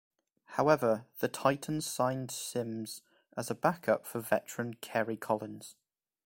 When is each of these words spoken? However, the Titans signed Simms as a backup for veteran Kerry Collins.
However, 0.55 1.05
the 1.19 1.27
Titans 1.27 1.85
signed 1.85 2.31
Simms 2.31 3.03
as 3.37 3.51
a 3.51 3.53
backup 3.53 4.03
for 4.07 4.19
veteran 4.19 4.73
Kerry 4.81 5.15
Collins. 5.15 5.75